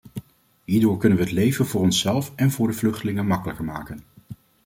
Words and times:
Hierdoor 0.65 0.97
kunnen 0.97 1.17
we 1.17 1.23
het 1.23 1.33
leven 1.33 1.65
voor 1.65 1.81
onszelf 1.81 2.31
en 2.35 2.51
voor 2.51 2.67
de 2.67 2.73
vluchtelingen 2.73 3.27
makkelijker 3.27 3.63
maken. 3.65 4.03